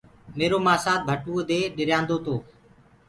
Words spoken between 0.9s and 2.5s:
ڀٽوئو دي ڏريآندو تو۔